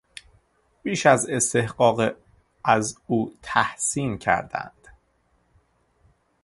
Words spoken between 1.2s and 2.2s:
استحقاق